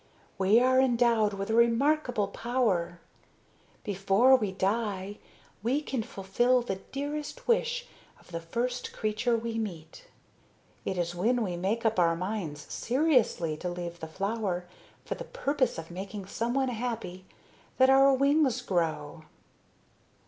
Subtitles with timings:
[0.39, 2.99] We are endowed with a remarkable power:
[3.83, 5.19] before we die,
[5.61, 7.85] we can fulfill the dearest wish
[8.19, 10.05] of the first creature we meet.
[10.85, 14.65] It is when we make up our minds seriously to leave the flower
[15.05, 17.25] for the purpose of making someone happy
[17.77, 19.25] that our wings grow."